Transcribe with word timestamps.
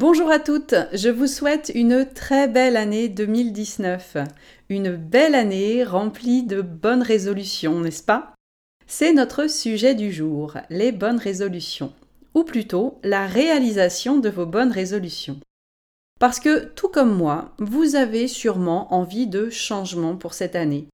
Bonjour 0.00 0.30
à 0.30 0.38
toutes, 0.38 0.76
je 0.92 1.08
vous 1.08 1.26
souhaite 1.26 1.72
une 1.74 2.06
très 2.06 2.46
belle 2.46 2.76
année 2.76 3.08
2019. 3.08 4.18
Une 4.68 4.94
belle 4.94 5.34
année 5.34 5.82
remplie 5.82 6.44
de 6.44 6.62
bonnes 6.62 7.02
résolutions, 7.02 7.80
n'est-ce 7.80 8.04
pas? 8.04 8.32
C'est 8.86 9.12
notre 9.12 9.50
sujet 9.50 9.96
du 9.96 10.12
jour, 10.12 10.54
les 10.70 10.92
bonnes 10.92 11.18
résolutions, 11.18 11.92
ou 12.34 12.44
plutôt 12.44 13.00
la 13.02 13.26
réalisation 13.26 14.20
de 14.20 14.28
vos 14.28 14.46
bonnes 14.46 14.70
résolutions. 14.70 15.40
Parce 16.20 16.38
que, 16.38 16.66
tout 16.66 16.88
comme 16.88 17.12
moi, 17.12 17.56
vous 17.58 17.96
avez 17.96 18.28
sûrement 18.28 18.94
envie 18.94 19.26
de 19.26 19.50
changement 19.50 20.14
pour 20.14 20.32
cette 20.32 20.54
année. 20.54 20.86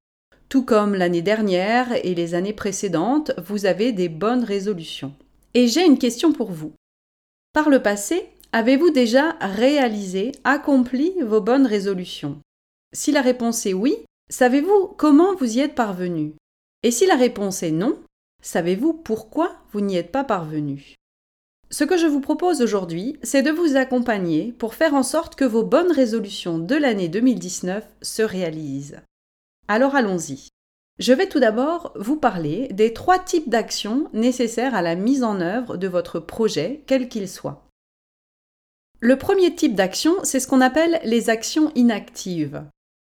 Tout 0.48 0.64
comme 0.64 0.94
l'année 0.94 1.20
dernière 1.20 1.92
et 2.06 2.14
les 2.14 2.34
années 2.34 2.54
précédentes, 2.54 3.32
vous 3.44 3.66
avez 3.66 3.92
des 3.92 4.08
bonnes 4.08 4.44
résolutions. 4.44 5.12
Et 5.52 5.68
j'ai 5.68 5.84
une 5.84 5.98
question 5.98 6.32
pour 6.32 6.50
vous. 6.50 6.72
Par 7.52 7.68
le 7.68 7.82
passé, 7.82 8.30
Avez-vous 8.56 8.90
déjà 8.90 9.30
réalisé, 9.40 10.30
accompli 10.44 11.12
vos 11.22 11.40
bonnes 11.40 11.66
résolutions? 11.66 12.38
Si 12.92 13.10
la 13.10 13.20
réponse 13.20 13.66
est 13.66 13.72
oui, 13.72 13.96
savez-vous 14.30 14.94
comment 14.96 15.34
vous 15.34 15.56
y 15.56 15.58
êtes 15.58 15.74
parvenu? 15.74 16.34
Et 16.84 16.92
si 16.92 17.04
la 17.04 17.16
réponse 17.16 17.64
est 17.64 17.72
non, 17.72 17.98
savez-vous 18.44 18.92
pourquoi 18.92 19.56
vous 19.72 19.80
n'y 19.80 19.96
êtes 19.96 20.12
pas 20.12 20.22
parvenu? 20.22 20.94
Ce 21.68 21.82
que 21.82 21.96
je 21.96 22.06
vous 22.06 22.20
propose 22.20 22.62
aujourd'hui, 22.62 23.18
c'est 23.24 23.42
de 23.42 23.50
vous 23.50 23.74
accompagner 23.74 24.52
pour 24.52 24.74
faire 24.74 24.94
en 24.94 25.02
sorte 25.02 25.34
que 25.34 25.44
vos 25.44 25.64
bonnes 25.64 25.90
résolutions 25.90 26.60
de 26.60 26.76
l'année 26.76 27.08
2019 27.08 27.84
se 28.02 28.22
réalisent. 28.22 29.00
Alors 29.66 29.96
allons-y. 29.96 30.46
Je 31.00 31.12
vais 31.12 31.28
tout 31.28 31.40
d'abord 31.40 31.92
vous 31.96 32.14
parler 32.14 32.68
des 32.68 32.92
trois 32.92 33.18
types 33.18 33.48
d'actions 33.48 34.08
nécessaires 34.12 34.76
à 34.76 34.82
la 34.82 34.94
mise 34.94 35.24
en 35.24 35.40
œuvre 35.40 35.76
de 35.76 35.88
votre 35.88 36.20
projet, 36.20 36.84
quel 36.86 37.08
qu'il 37.08 37.28
soit. 37.28 37.64
Le 39.04 39.18
premier 39.18 39.54
type 39.54 39.74
d'action, 39.74 40.14
c'est 40.22 40.40
ce 40.40 40.48
qu'on 40.48 40.62
appelle 40.62 40.98
les 41.04 41.28
actions 41.28 41.70
inactives. 41.74 42.64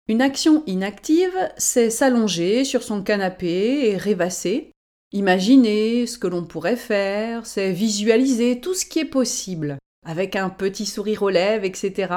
Une 0.07 0.21
action 0.21 0.61
inactive, 0.67 1.35
c'est 1.57 1.89
s'allonger 1.89 2.63
sur 2.63 2.83
son 2.83 3.01
canapé 3.01 3.89
et 3.89 3.97
rêvasser, 3.97 4.71
imaginer 5.13 6.05
ce 6.05 6.19
que 6.19 6.27
l'on 6.27 6.43
pourrait 6.43 6.75
faire, 6.75 7.47
c'est 7.47 7.71
visualiser 7.71 8.59
tout 8.59 8.75
ce 8.75 8.85
qui 8.85 8.99
est 8.99 9.05
possible, 9.05 9.79
avec 10.05 10.35
un 10.35 10.51
petit 10.51 10.85
sourire 10.85 11.23
aux 11.23 11.31
lèvres, 11.31 11.65
etc. 11.65 12.13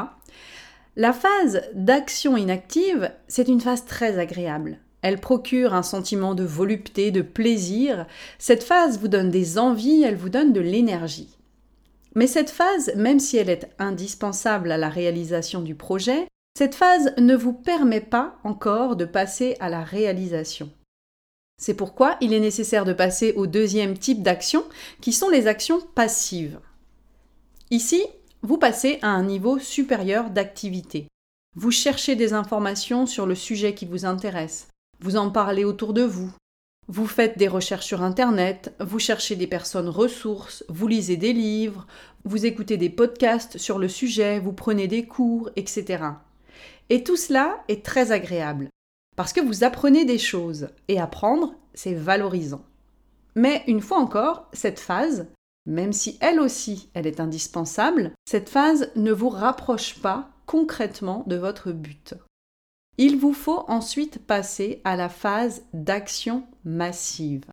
La 0.97 1.15
phase 1.15 1.63
d'action 1.73 2.37
inactive, 2.37 3.11
c'est 3.27 3.49
une 3.49 3.63
phase 3.63 3.87
très 3.87 4.19
agréable. 4.19 4.81
Elle 5.01 5.19
procure 5.19 5.73
un 5.73 5.83
sentiment 5.83 6.35
de 6.35 6.45
volupté, 6.45 7.11
de 7.11 7.23
plaisir. 7.23 8.05
Cette 8.39 8.65
phase 8.65 8.99
vous 8.99 9.09
donne 9.09 9.31
des 9.31 9.57
envies, 9.57 10.03
elle 10.03 10.17
vous 10.17 10.29
donne 10.29 10.53
de 10.53 10.61
l'énergie. 10.61 11.39
Mais 12.15 12.27
cette 12.27 12.51
phase, 12.51 12.93
même 12.95 13.21
si 13.21 13.37
elle 13.37 13.51
est 13.51 13.71
indispensable 13.79 14.71
à 14.71 14.77
la 14.77 14.89
réalisation 14.89 15.63
du 15.63 15.75
projet, 15.75 16.27
cette 16.57 16.75
phase 16.75 17.15
ne 17.17 17.35
vous 17.35 17.55
permet 17.55 18.03
pas 18.03 18.39
encore 18.45 18.97
de 18.97 19.07
passer 19.07 19.57
à 19.61 19.71
la 19.71 19.83
réalisation. 19.83 20.71
C'est 21.61 21.75
pourquoi 21.75 22.17
il 22.21 22.33
est 22.33 22.41
nécessaire 22.41 22.85
de 22.85 22.93
passer 22.93 23.33
au 23.37 23.47
deuxième 23.47 23.97
type 23.97 24.23
d'action, 24.23 24.65
qui 25.01 25.13
sont 25.13 25.31
les 25.31 25.47
actions 25.47 25.81
passives. 25.95 26.59
Ici, 27.71 28.05
vous 28.43 28.59
passez 28.59 28.99
à 29.03 29.09
un 29.09 29.23
niveau 29.23 29.59
supérieur 29.59 30.31
d'activité. 30.31 31.07
Vous 31.55 31.71
cherchez 31.71 32.17
des 32.17 32.33
informations 32.33 33.07
sur 33.07 33.27
le 33.27 33.35
sujet 33.35 33.75
qui 33.75 33.87
vous 33.87 34.05
intéresse. 34.05 34.69
Vous 35.01 35.17
en 35.17 35.31
parlez 35.31 35.65
autour 35.65 35.93
de 35.93 36.03
vous. 36.03 36.33
Vous 36.89 37.07
faites 37.07 37.39
des 37.39 37.49
recherches 37.49 37.87
sur 37.87 38.03
Internet, 38.03 38.75
vous 38.81 38.99
cherchez 38.99 39.37
des 39.37 39.47
personnes 39.47 39.89
ressources, 39.89 40.65
vous 40.69 40.89
lisez 40.89 41.17
des 41.17 41.33
livres, 41.33 41.87
vous 42.25 42.45
écoutez 42.45 42.77
des 42.77 42.91
podcasts 42.91 43.57
sur 43.57 43.79
le 43.79 43.89
sujet, 43.89 44.41
vous 44.41 44.53
prenez 44.53 44.89
des 44.89 45.07
cours, 45.07 45.51
etc. 45.55 46.05
Et 46.91 47.05
tout 47.05 47.17
cela 47.17 47.63
est 47.69 47.85
très 47.85 48.11
agréable, 48.11 48.69
parce 49.17 49.33
que 49.33 49.41
vous 49.41 49.63
apprenez 49.63 50.05
des 50.05 50.19
choses, 50.19 50.69
et 50.89 51.01
apprendre, 51.01 51.55
c'est 51.73 51.95
valorisant. 51.95 52.65
Mais 53.37 53.63
une 53.69 53.81
fois 53.81 53.99
encore, 53.99 54.49
cette 54.53 54.81
phase, 54.81 55.29
même 55.67 55.93
si 55.93 56.19
elle 56.21 56.41
aussi, 56.41 56.91
elle 56.95 57.07
est 57.07 57.21
indispensable, 57.21 58.13
cette 58.27 58.49
phase 58.49 58.91
ne 58.97 59.13
vous 59.13 59.29
rapproche 59.29 60.01
pas 60.01 60.31
concrètement 60.47 61.25
de 61.29 61.37
votre 61.37 61.71
but. 61.71 62.15
Il 62.99 63.19
vous 63.19 63.33
faut 63.33 63.65
ensuite 63.69 64.19
passer 64.27 64.81
à 64.85 64.97
la 64.97 65.09
phase 65.09 65.65
d'action 65.73 66.47
massive. 66.65 67.45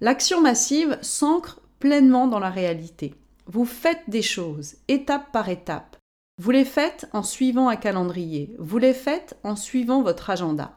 L'action 0.00 0.40
massive 0.40 0.98
s'ancre 1.02 1.60
pleinement 1.78 2.26
dans 2.26 2.38
la 2.38 2.50
réalité. 2.50 3.14
Vous 3.46 3.66
faites 3.66 4.08
des 4.08 4.22
choses, 4.22 4.76
étape 4.88 5.30
par 5.32 5.48
étape. 5.48 5.96
Vous 6.40 6.50
les 6.50 6.64
faites 6.64 7.08
en 7.12 7.22
suivant 7.22 7.68
un 7.68 7.76
calendrier. 7.76 8.56
Vous 8.58 8.78
les 8.78 8.94
faites 8.94 9.38
en 9.44 9.54
suivant 9.54 10.02
votre 10.02 10.30
agenda. 10.30 10.72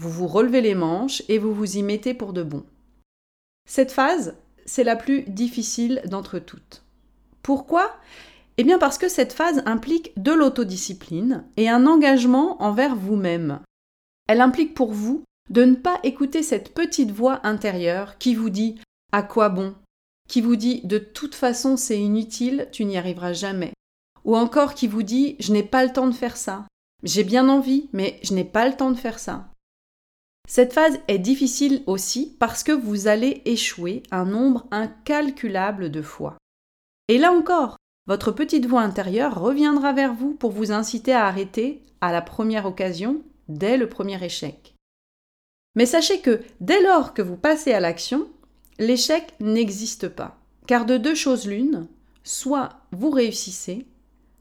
Vous 0.00 0.10
vous 0.10 0.26
relevez 0.26 0.60
les 0.60 0.74
manches 0.74 1.22
et 1.28 1.38
vous 1.38 1.52
vous 1.52 1.76
y 1.76 1.82
mettez 1.82 2.14
pour 2.14 2.32
de 2.32 2.42
bon. 2.42 2.64
Cette 3.68 3.92
phase, 3.92 4.36
c'est 4.64 4.84
la 4.84 4.96
plus 4.96 5.22
difficile 5.22 6.02
d'entre 6.06 6.38
toutes. 6.38 6.84
Pourquoi? 7.42 7.94
Eh 8.58 8.64
bien 8.64 8.78
parce 8.78 8.98
que 8.98 9.08
cette 9.08 9.32
phase 9.32 9.62
implique 9.66 10.12
de 10.20 10.32
l'autodiscipline 10.32 11.44
et 11.56 11.68
un 11.68 11.86
engagement 11.86 12.62
envers 12.62 12.96
vous-même. 12.96 13.60
Elle 14.28 14.40
implique 14.40 14.74
pour 14.74 14.92
vous 14.92 15.24
de 15.50 15.64
ne 15.64 15.74
pas 15.74 15.98
écouter 16.02 16.42
cette 16.42 16.74
petite 16.74 17.10
voix 17.10 17.40
intérieure 17.46 18.18
qui 18.18 18.34
vous 18.34 18.50
dit 18.50 18.80
à 19.12 19.22
quoi 19.22 19.48
bon, 19.48 19.74
qui 20.28 20.40
vous 20.40 20.56
dit 20.56 20.80
de 20.84 20.98
toute 20.98 21.34
façon 21.34 21.76
c'est 21.76 21.98
inutile, 21.98 22.68
tu 22.72 22.84
n'y 22.84 22.96
arriveras 22.96 23.32
jamais, 23.32 23.72
ou 24.24 24.36
encore 24.36 24.74
qui 24.74 24.86
vous 24.86 25.02
dit 25.02 25.36
je 25.40 25.52
n'ai 25.52 25.62
pas 25.62 25.84
le 25.84 25.92
temps 25.92 26.06
de 26.06 26.14
faire 26.14 26.36
ça, 26.36 26.66
j'ai 27.02 27.24
bien 27.24 27.48
envie, 27.48 27.88
mais 27.92 28.20
je 28.22 28.34
n'ai 28.34 28.44
pas 28.44 28.68
le 28.68 28.76
temps 28.76 28.90
de 28.90 28.96
faire 28.96 29.18
ça. 29.18 29.48
Cette 30.48 30.72
phase 30.72 30.98
est 31.08 31.18
difficile 31.18 31.82
aussi 31.86 32.36
parce 32.38 32.62
que 32.62 32.72
vous 32.72 33.06
allez 33.06 33.42
échouer 33.44 34.02
un 34.10 34.24
nombre 34.24 34.66
incalculable 34.70 35.90
de 35.90 36.02
fois. 36.02 36.36
Et 37.08 37.18
là 37.18 37.32
encore, 37.32 37.76
votre 38.06 38.32
petite 38.32 38.66
voix 38.66 38.82
intérieure 38.82 39.40
reviendra 39.40 39.92
vers 39.92 40.14
vous 40.14 40.34
pour 40.34 40.50
vous 40.50 40.72
inciter 40.72 41.12
à 41.12 41.26
arrêter 41.26 41.82
à 42.00 42.12
la 42.12 42.22
première 42.22 42.66
occasion, 42.66 43.22
dès 43.48 43.76
le 43.76 43.88
premier 43.88 44.22
échec. 44.24 44.74
Mais 45.74 45.86
sachez 45.86 46.20
que 46.20 46.40
dès 46.60 46.82
lors 46.82 47.14
que 47.14 47.22
vous 47.22 47.36
passez 47.36 47.72
à 47.72 47.80
l'action, 47.80 48.28
l'échec 48.78 49.34
n'existe 49.40 50.08
pas. 50.08 50.38
Car 50.66 50.84
de 50.84 50.96
deux 50.96 51.14
choses 51.14 51.46
l'une, 51.46 51.86
soit 52.24 52.70
vous 52.90 53.10
réussissez, 53.10 53.86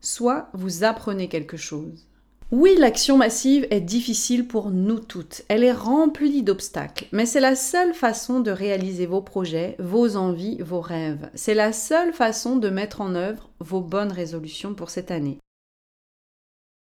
soit 0.02 0.50
vous 0.54 0.84
apprenez 0.84 1.30
quelque 1.30 1.58
chose. 1.58 2.08
Oui, 2.52 2.76
l'action 2.78 3.18
massive 3.18 3.66
est 3.72 3.80
difficile 3.80 4.46
pour 4.46 4.72
nous 4.72 5.00
toutes. 5.00 5.44
Elle 5.48 5.64
est 5.64 5.72
remplie 5.72 6.44
d'obstacles, 6.44 7.08
mais 7.14 7.26
c'est 7.26 7.40
la 7.40 7.56
seule 7.56 7.94
façon 7.94 8.42
de 8.42 8.52
réaliser 8.52 9.06
vos 9.06 9.22
projets, 9.22 9.78
vos 9.80 10.18
envies, 10.18 10.58
vos 10.62 10.82
rêves. 10.82 11.30
C'est 11.34 11.54
la 11.54 11.72
seule 11.72 12.12
façon 12.12 12.58
de 12.58 12.70
mettre 12.70 13.00
en 13.00 13.16
œuvre 13.16 13.50
vos 13.60 13.80
bonnes 13.80 14.12
résolutions 14.12 14.74
pour 14.74 14.90
cette 14.90 15.12
année. 15.12 15.40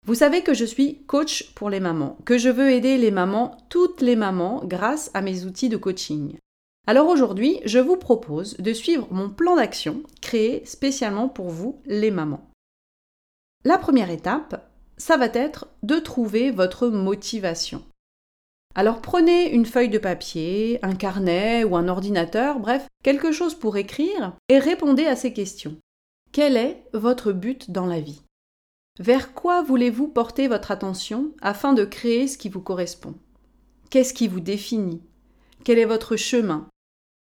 Vous 0.06 0.16
savez 0.16 0.42
que 0.42 0.54
je 0.54 0.66
suis 0.66 1.06
coach 1.06 1.54
pour 1.54 1.70
les 1.70 1.80
mamans, 1.80 2.18
que 2.26 2.38
je 2.38 2.50
veux 2.50 2.70
aider 2.70 2.98
les 2.98 3.12
mamans, 3.12 3.56
toutes 3.70 4.02
les 4.02 4.18
mamans, 4.18 4.64
grâce 4.66 5.12
à 5.14 5.22
mes 5.22 5.46
outils 5.46 5.70
de 5.70 5.78
coaching. 5.78 6.36
Alors 6.88 7.08
aujourd'hui, 7.08 7.62
je 7.64 7.80
vous 7.80 7.96
propose 7.96 8.58
de 8.58 8.74
suivre 8.74 9.08
mon 9.12 9.30
plan 9.30 9.56
d'action 9.56 10.04
créé 10.22 10.66
spécialement 10.66 11.30
pour 11.30 11.48
vous, 11.48 11.80
les 11.86 12.12
mamans. 12.12 12.50
La 13.64 13.78
première 13.78 14.10
étape, 14.10 14.73
ça 14.98 15.18
va 15.18 15.28
être 15.28 15.68
de 15.84 15.98
trouver 15.98 16.52
votre 16.52 16.88
motivation. 16.88 17.84
Alors 18.76 19.02
prenez 19.02 19.52
une 19.52 19.66
feuille 19.66 19.90
de 19.90 20.00
papier, 20.00 20.80
un 20.82 20.96
carnet 20.96 21.64
ou 21.64 21.76
un 21.76 21.88
ordinateur, 21.88 22.60
bref, 22.60 22.88
quelque 23.04 23.32
chose 23.32 23.54
pour 23.54 23.78
écrire, 23.78 24.34
et 24.50 24.60
répondez 24.60 25.06
à 25.06 25.16
ces 25.16 25.32
questions. 25.34 25.78
Quel 26.32 26.58
est 26.58 26.84
votre 26.94 27.32
but 27.32 27.70
dans 27.70 27.86
la 27.86 28.00
vie? 28.00 28.22
Vers 29.00 29.34
quoi 29.34 29.62
voulez-vous 29.62 30.08
porter 30.08 30.48
votre 30.48 30.72
attention 30.72 31.32
afin 31.42 31.74
de 31.74 31.86
créer 31.86 32.28
ce 32.28 32.38
qui 32.38 32.50
vous 32.50 32.62
correspond? 32.62 33.16
Qu'est-ce 33.90 34.14
qui 34.14 34.28
vous 34.28 34.40
définit? 34.40 35.02
Quel 35.64 35.78
est 35.78 35.86
votre 35.86 36.16
chemin? 36.16 36.68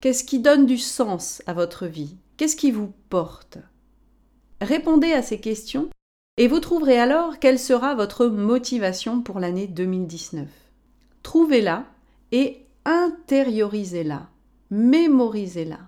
Qu'est-ce 0.01 0.23
qui 0.25 0.39
donne 0.39 0.65
du 0.65 0.77
sens 0.77 1.41
à 1.47 1.53
votre 1.53 1.87
vie? 1.87 2.17
Qu'est-ce 2.35 2.55
qui 2.55 2.71
vous 2.71 2.93
porte? 3.09 3.57
Répondez 4.61 5.13
à 5.13 5.21
ces 5.21 5.39
questions 5.39 5.89
et 6.37 6.47
vous 6.47 6.59
trouverez 6.59 6.99
alors 6.99 7.39
quelle 7.39 7.59
sera 7.59 7.95
votre 7.95 8.27
motivation 8.27 9.21
pour 9.21 9.39
l'année 9.39 9.67
2019. 9.67 10.47
Trouvez-la 11.23 11.85
et 12.31 12.65
intériorisez-la, 12.85 14.29
mémorisez-la. 14.69 15.79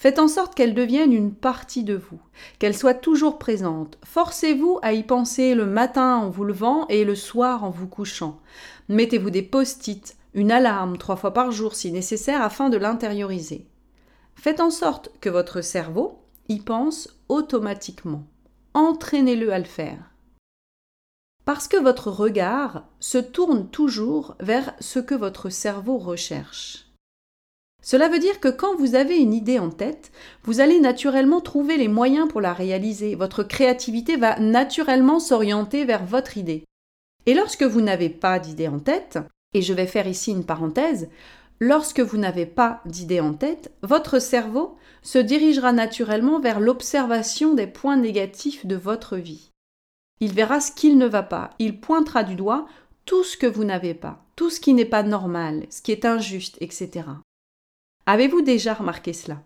Faites 0.00 0.18
en 0.18 0.28
sorte 0.28 0.54
qu'elle 0.54 0.74
devienne 0.74 1.12
une 1.12 1.34
partie 1.34 1.84
de 1.84 1.94
vous, 1.94 2.20
qu'elle 2.58 2.76
soit 2.76 2.94
toujours 2.94 3.38
présente. 3.38 3.98
Forcez-vous 4.04 4.78
à 4.82 4.92
y 4.92 5.02
penser 5.02 5.54
le 5.54 5.66
matin 5.66 6.16
en 6.16 6.30
vous 6.30 6.44
levant 6.44 6.86
et 6.88 7.04
le 7.04 7.14
soir 7.14 7.62
en 7.62 7.70
vous 7.70 7.86
couchant. 7.86 8.40
Mettez-vous 8.88 9.30
des 9.30 9.42
post-it, 9.42 10.16
une 10.34 10.50
alarme 10.50 10.96
trois 10.96 11.16
fois 11.16 11.32
par 11.32 11.52
jour 11.52 11.74
si 11.74 11.92
nécessaire 11.92 12.42
afin 12.42 12.68
de 12.68 12.78
l'intérioriser. 12.78 13.66
Faites 14.34 14.60
en 14.60 14.70
sorte 14.70 15.10
que 15.20 15.28
votre 15.28 15.60
cerveau 15.60 16.18
y 16.48 16.58
pense 16.60 17.08
automatiquement. 17.28 18.24
Entraînez-le 18.74 19.52
à 19.52 19.58
le 19.58 19.64
faire. 19.64 20.10
Parce 21.44 21.66
que 21.68 21.76
votre 21.76 22.10
regard 22.10 22.84
se 23.00 23.18
tourne 23.18 23.68
toujours 23.68 24.36
vers 24.40 24.74
ce 24.80 24.98
que 24.98 25.14
votre 25.14 25.50
cerveau 25.50 25.98
recherche. 25.98 26.86
Cela 27.82 28.08
veut 28.08 28.20
dire 28.20 28.38
que 28.38 28.48
quand 28.48 28.76
vous 28.76 28.94
avez 28.94 29.18
une 29.18 29.34
idée 29.34 29.58
en 29.58 29.70
tête, 29.70 30.12
vous 30.44 30.60
allez 30.60 30.78
naturellement 30.78 31.40
trouver 31.40 31.76
les 31.76 31.88
moyens 31.88 32.28
pour 32.28 32.40
la 32.40 32.52
réaliser. 32.52 33.16
Votre 33.16 33.42
créativité 33.42 34.16
va 34.16 34.38
naturellement 34.38 35.18
s'orienter 35.18 35.84
vers 35.84 36.04
votre 36.04 36.38
idée. 36.38 36.64
Et 37.26 37.34
lorsque 37.34 37.64
vous 37.64 37.80
n'avez 37.80 38.08
pas 38.08 38.38
d'idée 38.38 38.68
en 38.68 38.78
tête, 38.78 39.18
et 39.52 39.62
je 39.62 39.72
vais 39.72 39.86
faire 39.86 40.06
ici 40.06 40.30
une 40.30 40.46
parenthèse, 40.46 41.08
lorsque 41.58 42.00
vous 42.00 42.18
n'avez 42.18 42.46
pas 42.46 42.80
d'idée 42.86 43.20
en 43.20 43.34
tête, 43.34 43.72
votre 43.82 44.20
cerveau 44.20 44.76
se 45.02 45.18
dirigera 45.18 45.72
naturellement 45.72 46.40
vers 46.40 46.60
l'observation 46.60 47.54
des 47.54 47.66
points 47.66 47.96
négatifs 47.96 48.66
de 48.66 48.76
votre 48.76 49.16
vie. 49.16 49.50
Il 50.20 50.32
verra 50.32 50.60
ce 50.60 50.70
qu'il 50.70 50.98
ne 50.98 51.06
va 51.06 51.22
pas, 51.22 51.50
il 51.58 51.80
pointera 51.80 52.22
du 52.22 52.36
doigt 52.36 52.66
tout 53.04 53.24
ce 53.24 53.36
que 53.36 53.46
vous 53.46 53.64
n'avez 53.64 53.94
pas, 53.94 54.24
tout 54.36 54.50
ce 54.50 54.60
qui 54.60 54.74
n'est 54.74 54.84
pas 54.84 55.02
normal, 55.02 55.66
ce 55.70 55.82
qui 55.82 55.90
est 55.90 56.04
injuste, 56.04 56.56
etc. 56.60 57.06
Avez-vous 58.06 58.42
déjà 58.42 58.74
remarqué 58.74 59.12
cela? 59.12 59.42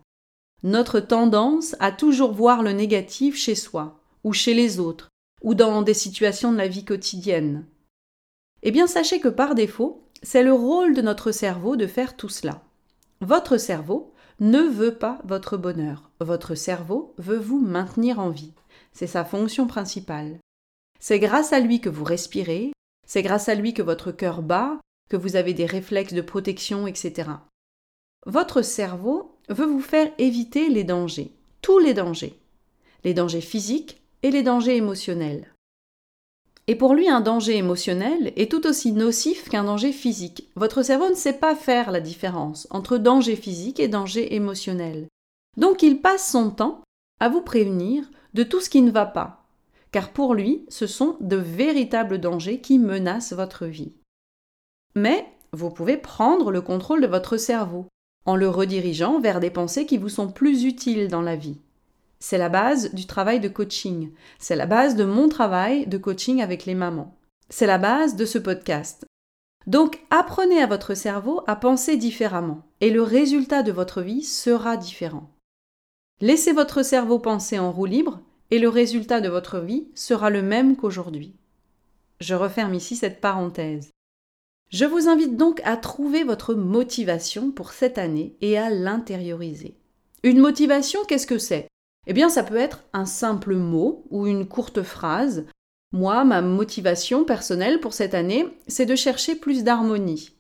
Notre 0.63 1.01
tendance 1.01 1.77
à 1.81 1.93
toujours 1.93 2.33
voir 2.33 2.63
le 2.63 2.73
négatif 2.73 3.37
chez 3.37 3.55
soi, 3.55 4.01
ou 4.25 4.33
chez 4.33 4.55
les 4.55 4.79
autres, 4.81 5.09
ou 5.43 5.55
dans 5.55 5.83
des 5.83 5.95
situations 5.95 6.53
de 6.53 6.59
la 6.59 6.69
vie 6.69 6.85
quotidienne? 6.85 7.67
Eh 8.63 8.71
bien, 8.71 8.87
sachez 8.87 9.21
que 9.21 9.29
par 9.29 9.55
défaut, 9.55 10.03
c'est 10.23 10.43
le 10.43 10.53
rôle 10.53 10.95
de 10.95 11.03
notre 11.03 11.31
cerveau 11.31 11.77
de 11.77 11.87
faire 11.87 12.17
tout 12.17 12.29
cela. 12.29 12.63
Votre 13.21 13.57
cerveau 13.57 14.13
ne 14.41 14.61
veut 14.61 14.95
pas 14.95 15.21
votre 15.25 15.57
bonheur. 15.57 16.11
Votre 16.21 16.55
cerveau 16.55 17.15
veut 17.19 17.39
vous 17.39 17.61
maintenir 17.61 18.19
en 18.19 18.31
vie. 18.31 18.53
C'est 18.93 19.07
sa 19.07 19.25
fonction 19.25 19.67
principale. 19.67 20.39
C'est 21.01 21.19
grâce 21.19 21.53
à 21.53 21.61
lui 21.61 21.81
que 21.81 21.89
vous 21.89 22.05
respirez, 22.05 22.73
c'est 23.07 23.23
grâce 23.23 23.49
à 23.49 23.55
lui 23.55 23.75
que 23.75 23.83
votre 23.83 24.13
cœur 24.13 24.43
bat, 24.43 24.79
que 25.09 25.17
vous 25.17 25.37
avez 25.37 25.55
des 25.55 25.67
réflexes 25.67 26.15
de 26.15 26.21
protection, 26.21 26.87
etc. 26.87 27.31
Votre 28.27 28.63
cerveau 28.63 29.39
veut 29.49 29.67
vous 29.67 29.81
faire 29.81 30.13
éviter 30.19 30.69
les 30.69 30.85
dangers, 30.85 31.33
tous 31.63 31.79
les 31.79 31.95
dangers, 31.95 32.41
les 33.05 33.15
dangers 33.15 33.41
physiques 33.41 34.03
et 34.23 34.31
les 34.31 34.43
dangers 34.43 34.77
émotionnels. 34.77 35.55
Et 36.69 36.75
pour 36.75 36.95
lui, 36.95 37.09
un 37.09 37.21
danger 37.21 37.57
émotionnel 37.57 38.33
est 38.37 38.51
tout 38.51 38.67
aussi 38.67 38.93
nocif 38.93 39.49
qu'un 39.49 39.65
danger 39.65 39.93
physique. 39.93 40.49
Votre 40.57 40.83
cerveau 40.83 41.09
ne 41.09 41.15
sait 41.15 41.39
pas 41.39 41.55
faire 41.55 41.93
la 41.93 42.01
différence 42.01 42.67
entre 42.71 42.99
danger 42.99 43.37
physique 43.37 43.79
et 43.79 43.89
danger 43.89 44.35
émotionnel. 44.35 45.07
Donc 45.57 45.83
il 45.83 46.01
passe 46.01 46.31
son 46.31 46.51
temps 46.51 46.83
à 47.21 47.29
vous 47.29 47.41
prévenir 47.41 48.05
de 48.35 48.43
tout 48.43 48.61
ce 48.61 48.69
qui 48.69 48.83
ne 48.83 48.91
va 48.91 49.07
pas, 49.07 49.47
car 49.93 50.13
pour 50.13 50.35
lui, 50.35 50.67
ce 50.69 50.87
sont 50.87 51.17
de 51.21 51.37
véritables 51.37 52.19
dangers 52.19 52.61
qui 52.61 52.79
menacent 52.79 53.33
votre 53.33 53.67
vie. 53.67 53.93
Mais 54.95 55.25
vous 55.53 55.71
pouvez 55.71 55.97
prendre 55.97 56.51
le 56.51 56.61
contrôle 56.61 57.01
de 57.01 57.07
votre 57.07 57.37
cerveau 57.37 57.87
en 58.27 58.35
le 58.35 58.49
redirigeant 58.49 59.21
vers 59.21 59.41
des 59.41 59.51
pensées 59.51 59.87
qui 59.87 59.99
vous 59.99 60.09
sont 60.09 60.29
plus 60.29 60.65
utiles 60.65 61.09
dans 61.09 61.23
la 61.23 61.37
vie. 61.37 61.59
C'est 62.19 62.39
la 62.39 62.49
base 62.49 62.93
du 62.95 63.07
travail 63.07 63.41
de 63.41 63.49
coaching. 63.49 64.13
C'est 64.39 64.57
la 64.57 64.67
base 64.67 64.97
de 64.97 65.05
mon 65.05 65.29
travail 65.29 65.87
de 65.87 65.99
coaching 65.99 66.43
avec 66.43 66.65
les 66.65 66.75
mamans. 66.75 67.17
C'est 67.49 67.67
la 67.67 67.79
base 67.79 68.17
de 68.17 68.25
ce 68.25 68.39
podcast. 68.39 69.05
Donc 69.67 70.01
apprenez 70.11 70.63
à 70.63 70.67
votre 70.67 70.95
cerveau 70.95 71.43
à 71.47 71.57
penser 71.57 71.97
différemment 71.97 72.63
et 72.81 72.91
le 72.91 73.03
résultat 73.03 73.63
de 73.63 73.73
votre 73.73 74.01
vie 74.01 74.23
sera 74.23 74.77
différent. 74.77 75.31
Laissez 76.21 76.53
votre 76.53 76.83
cerveau 76.83 77.19
penser 77.19 77.59
en 77.59 77.73
roue 77.73 77.87
libre 77.87 78.21
et 78.51 78.59
le 78.59 78.69
résultat 78.69 79.21
de 79.21 79.29
votre 79.29 79.59
vie 79.59 79.89
sera 79.95 80.31
le 80.31 80.43
même 80.43 80.77
qu'aujourd'hui. 80.77 81.35
Je 82.21 82.35
referme 82.35 82.75
ici 82.75 82.97
cette 82.97 83.21
parenthèse. 83.21 83.91
Je 84.71 84.85
vous 84.85 85.09
invite 85.09 85.37
donc 85.37 85.61
à 85.65 85.77
trouver 85.77 86.25
votre 86.25 86.55
motivation 86.55 87.51
pour 87.51 87.73
cette 87.73 87.99
année 87.99 88.37
et 88.41 88.57
à 88.57 88.71
l'intérioriser. 88.71 89.77
Une 90.23 90.39
motivation, 90.39 91.01
qu'est-ce 91.07 91.27
que 91.27 91.39
c'est? 91.39 91.69
Eh 92.07 92.13
bien, 92.13 92.29
ça 92.29 92.43
peut 92.43 92.57
être 92.57 92.85
un 92.93 93.07
simple 93.07 93.57
mot 93.57 94.05
ou 94.11 94.27
une 94.27 94.47
courte 94.47 94.83
phrase. 94.83 95.45
Moi, 95.93 96.25
ma 96.25 96.41
motivation 96.41 97.25
personnelle 97.25 97.81
pour 97.81 97.95
cette 97.95 98.15
année, 98.15 98.47
c'est 98.69 98.87
de 98.87 98.95
chercher 98.95 99.35
plus 99.35 99.65
d'harmonie. 99.65 100.33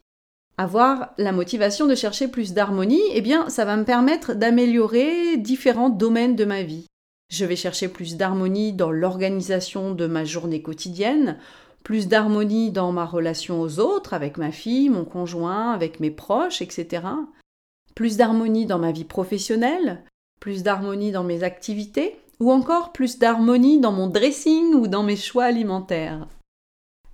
Avoir 0.58 1.12
la 1.18 1.32
motivation 1.32 1.86
de 1.86 1.94
chercher 1.94 2.28
plus 2.28 2.54
d'harmonie, 2.54 3.02
eh 3.12 3.20
bien, 3.20 3.48
ça 3.48 3.64
va 3.64 3.76
me 3.76 3.84
permettre 3.84 4.34
d'améliorer 4.34 5.36
différents 5.36 5.90
domaines 5.90 6.36
de 6.36 6.44
ma 6.44 6.62
vie. 6.62 6.86
Je 7.28 7.44
vais 7.44 7.56
chercher 7.56 7.88
plus 7.88 8.16
d'harmonie 8.16 8.72
dans 8.72 8.90
l'organisation 8.90 9.92
de 9.92 10.06
ma 10.06 10.24
journée 10.24 10.62
quotidienne, 10.62 11.38
plus 11.82 12.08
d'harmonie 12.08 12.70
dans 12.70 12.90
ma 12.92 13.04
relation 13.04 13.60
aux 13.60 13.78
autres, 13.80 14.14
avec 14.14 14.38
ma 14.38 14.52
fille, 14.52 14.88
mon 14.88 15.04
conjoint, 15.04 15.72
avec 15.72 16.00
mes 16.00 16.10
proches, 16.10 16.62
etc. 16.62 17.02
Plus 17.94 18.16
d'harmonie 18.16 18.66
dans 18.66 18.78
ma 18.78 18.92
vie 18.92 19.04
professionnelle, 19.04 20.04
plus 20.40 20.62
d'harmonie 20.62 21.12
dans 21.12 21.24
mes 21.24 21.42
activités, 21.42 22.16
ou 22.40 22.52
encore 22.52 22.92
plus 22.92 23.18
d'harmonie 23.18 23.80
dans 23.80 23.92
mon 23.92 24.08
dressing 24.08 24.74
ou 24.74 24.88
dans 24.88 25.02
mes 25.02 25.16
choix 25.16 25.44
alimentaires. 25.44 26.28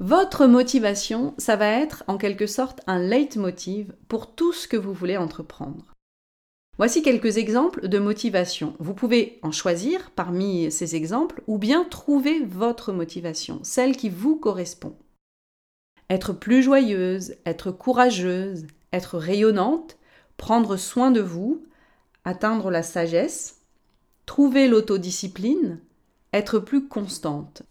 Votre 0.00 0.46
motivation, 0.46 1.34
ça 1.38 1.54
va 1.54 1.68
être 1.68 2.02
en 2.08 2.18
quelque 2.18 2.46
sorte 2.46 2.80
un 2.86 2.98
leitmotiv 2.98 3.94
pour 4.08 4.34
tout 4.34 4.52
ce 4.52 4.66
que 4.66 4.76
vous 4.76 4.92
voulez 4.92 5.16
entreprendre. 5.16 5.92
Voici 6.78 7.02
quelques 7.02 7.36
exemples 7.36 7.86
de 7.86 7.98
motivation. 7.98 8.74
Vous 8.80 8.94
pouvez 8.94 9.38
en 9.42 9.52
choisir 9.52 10.10
parmi 10.10 10.72
ces 10.72 10.96
exemples 10.96 11.42
ou 11.46 11.58
bien 11.58 11.84
trouver 11.84 12.40
votre 12.44 12.92
motivation, 12.92 13.60
celle 13.62 13.96
qui 13.96 14.08
vous 14.08 14.36
correspond. 14.36 14.96
Être 16.10 16.32
plus 16.32 16.62
joyeuse, 16.62 17.36
être 17.46 17.70
courageuse, 17.70 18.66
être 18.92 19.18
rayonnante, 19.18 19.98
prendre 20.36 20.76
soin 20.76 21.10
de 21.10 21.20
vous, 21.20 21.62
atteindre 22.24 22.70
la 22.70 22.82
sagesse, 22.82 23.60
trouver 24.26 24.68
l'autodiscipline, 24.68 25.80
être 26.32 26.58
plus 26.58 26.86
constante. 26.88 27.62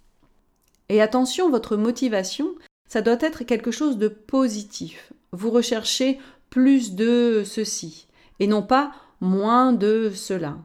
Et 0.89 1.01
attention, 1.01 1.49
votre 1.49 1.77
motivation, 1.77 2.53
ça 2.87 3.01
doit 3.01 3.17
être 3.21 3.43
quelque 3.43 3.71
chose 3.71 3.97
de 3.97 4.07
positif. 4.07 5.13
Vous 5.31 5.49
recherchez 5.49 6.19
plus 6.49 6.95
de 6.95 7.43
ceci, 7.45 8.07
et 8.39 8.47
non 8.47 8.61
pas 8.61 8.91
moins 9.21 9.71
de 9.71 10.11
cela. 10.13 10.57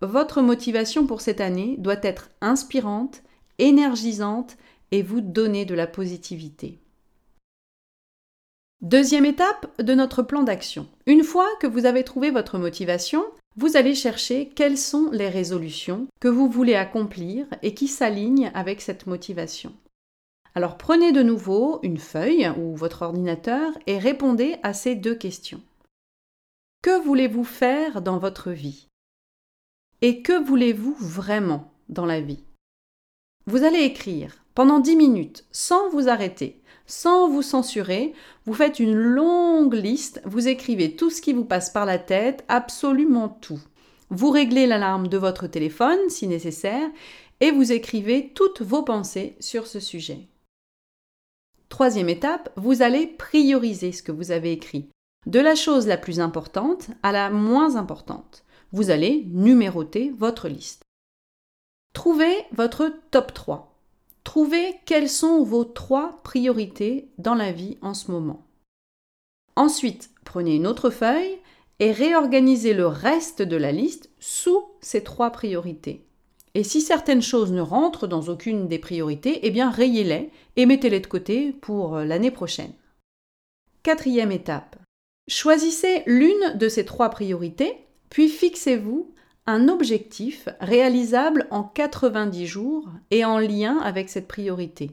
Votre 0.00 0.40
motivation 0.40 1.06
pour 1.06 1.20
cette 1.20 1.40
année 1.40 1.76
doit 1.78 1.98
être 2.02 2.30
inspirante, 2.40 3.22
énergisante 3.58 4.56
et 4.92 5.02
vous 5.02 5.20
donner 5.20 5.64
de 5.64 5.74
la 5.74 5.86
positivité. 5.86 6.80
Deuxième 8.88 9.26
étape 9.26 9.70
de 9.82 9.92
notre 9.92 10.22
plan 10.22 10.44
d'action. 10.44 10.88
Une 11.04 11.22
fois 11.22 11.46
que 11.60 11.66
vous 11.66 11.84
avez 11.84 12.04
trouvé 12.04 12.30
votre 12.30 12.56
motivation, 12.56 13.22
vous 13.54 13.76
allez 13.76 13.94
chercher 13.94 14.48
quelles 14.48 14.78
sont 14.78 15.10
les 15.12 15.28
résolutions 15.28 16.06
que 16.20 16.28
vous 16.28 16.48
voulez 16.48 16.74
accomplir 16.74 17.46
et 17.60 17.74
qui 17.74 17.86
s'alignent 17.86 18.50
avec 18.54 18.80
cette 18.80 19.06
motivation. 19.06 19.74
Alors 20.54 20.78
prenez 20.78 21.12
de 21.12 21.22
nouveau 21.22 21.80
une 21.82 21.98
feuille 21.98 22.48
ou 22.56 22.74
votre 22.76 23.02
ordinateur 23.02 23.72
et 23.86 23.98
répondez 23.98 24.56
à 24.62 24.72
ces 24.72 24.94
deux 24.94 25.14
questions. 25.14 25.60
Que 26.80 26.98
voulez-vous 27.04 27.44
faire 27.44 28.00
dans 28.00 28.16
votre 28.16 28.52
vie? 28.52 28.88
Et 30.00 30.22
que 30.22 30.42
voulez-vous 30.42 30.96
vraiment 30.98 31.74
dans 31.90 32.06
la 32.06 32.22
vie? 32.22 32.42
Vous 33.44 33.64
allez 33.64 33.80
écrire 33.80 34.46
pendant 34.54 34.78
10 34.78 34.96
minutes, 34.96 35.44
sans 35.52 35.90
vous 35.90 36.08
arrêter, 36.08 36.62
sans 36.88 37.28
vous 37.28 37.42
censurer, 37.42 38.14
vous 38.46 38.54
faites 38.54 38.80
une 38.80 38.94
longue 38.94 39.74
liste, 39.74 40.20
vous 40.24 40.48
écrivez 40.48 40.96
tout 40.96 41.10
ce 41.10 41.22
qui 41.22 41.32
vous 41.32 41.44
passe 41.44 41.70
par 41.70 41.86
la 41.86 41.98
tête, 41.98 42.44
absolument 42.48 43.28
tout. 43.28 43.60
Vous 44.10 44.30
réglez 44.30 44.66
l'alarme 44.66 45.06
de 45.06 45.18
votre 45.18 45.46
téléphone 45.46 46.08
si 46.08 46.26
nécessaire 46.26 46.88
et 47.40 47.50
vous 47.50 47.70
écrivez 47.72 48.32
toutes 48.34 48.62
vos 48.62 48.82
pensées 48.82 49.36
sur 49.38 49.66
ce 49.66 49.78
sujet. 49.78 50.26
Troisième 51.68 52.08
étape, 52.08 52.50
vous 52.56 52.82
allez 52.82 53.06
prioriser 53.06 53.92
ce 53.92 54.02
que 54.02 54.10
vous 54.10 54.30
avez 54.30 54.52
écrit 54.52 54.88
de 55.26 55.40
la 55.40 55.54
chose 55.54 55.86
la 55.86 55.98
plus 55.98 56.20
importante 56.20 56.88
à 57.02 57.12
la 57.12 57.28
moins 57.28 57.76
importante. 57.76 58.44
Vous 58.72 58.90
allez 58.90 59.26
numéroter 59.28 60.12
votre 60.16 60.48
liste. 60.48 60.82
Trouvez 61.92 62.34
votre 62.52 62.92
top 63.10 63.34
3. 63.34 63.67
Trouvez 64.28 64.74
quelles 64.84 65.08
sont 65.08 65.42
vos 65.42 65.64
trois 65.64 66.20
priorités 66.22 67.08
dans 67.16 67.34
la 67.34 67.50
vie 67.50 67.78
en 67.80 67.94
ce 67.94 68.10
moment. 68.10 68.46
Ensuite, 69.56 70.10
prenez 70.26 70.56
une 70.56 70.66
autre 70.66 70.90
feuille 70.90 71.38
et 71.78 71.92
réorganisez 71.92 72.74
le 72.74 72.86
reste 72.86 73.40
de 73.40 73.56
la 73.56 73.72
liste 73.72 74.10
sous 74.20 74.62
ces 74.82 75.02
trois 75.02 75.30
priorités. 75.30 76.04
Et 76.52 76.62
si 76.62 76.82
certaines 76.82 77.22
choses 77.22 77.52
ne 77.52 77.62
rentrent 77.62 78.06
dans 78.06 78.28
aucune 78.28 78.68
des 78.68 78.78
priorités, 78.78 79.40
eh 79.44 79.50
bien 79.50 79.70
rayez-les 79.70 80.30
et 80.56 80.66
mettez-les 80.66 81.00
de 81.00 81.06
côté 81.06 81.52
pour 81.52 81.96
l'année 81.96 82.30
prochaine. 82.30 82.74
Quatrième 83.82 84.30
étape, 84.30 84.76
Choisissez 85.26 86.02
l'une 86.04 86.54
de 86.54 86.68
ces 86.68 86.84
trois 86.84 87.08
priorités, 87.08 87.72
puis 88.10 88.28
fixez-vous 88.28 89.10
un 89.48 89.68
objectif 89.68 90.46
réalisable 90.60 91.46
en 91.50 91.62
90 91.62 92.46
jours 92.46 92.86
et 93.10 93.24
en 93.24 93.38
lien 93.38 93.78
avec 93.78 94.10
cette 94.10 94.28
priorité. 94.28 94.90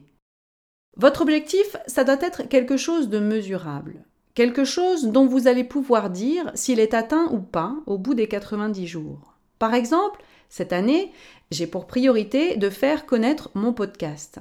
Votre 0.96 1.20
objectif, 1.20 1.76
ça 1.86 2.04
doit 2.04 2.16
être 2.22 2.48
quelque 2.48 2.78
chose 2.78 3.10
de 3.10 3.18
mesurable, 3.18 4.02
quelque 4.32 4.64
chose 4.64 5.08
dont 5.08 5.26
vous 5.26 5.46
allez 5.46 5.62
pouvoir 5.62 6.08
dire 6.08 6.50
s'il 6.54 6.80
est 6.80 6.94
atteint 6.94 7.28
ou 7.32 7.40
pas 7.40 7.76
au 7.84 7.98
bout 7.98 8.14
des 8.14 8.28
90 8.28 8.86
jours. 8.86 9.34
Par 9.58 9.74
exemple, 9.74 10.22
cette 10.48 10.72
année, 10.72 11.12
j'ai 11.50 11.66
pour 11.66 11.86
priorité 11.86 12.56
de 12.56 12.70
faire 12.70 13.04
connaître 13.04 13.50
mon 13.52 13.74
podcast. 13.74 14.38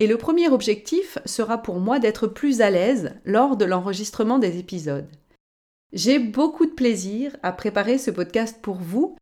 Et 0.00 0.06
le 0.06 0.18
premier 0.18 0.50
objectif 0.50 1.16
sera 1.24 1.62
pour 1.62 1.80
moi 1.80 1.98
d'être 1.98 2.26
plus 2.26 2.60
à 2.60 2.68
l'aise 2.68 3.14
lors 3.24 3.56
de 3.56 3.64
l'enregistrement 3.64 4.38
des 4.38 4.58
épisodes. 4.58 5.08
J'ai 5.94 6.18
beaucoup 6.18 6.66
de 6.66 6.72
plaisir 6.72 7.34
à 7.42 7.52
préparer 7.52 7.96
ce 7.96 8.10
podcast 8.10 8.58
pour 8.60 8.74
vous, 8.74 9.16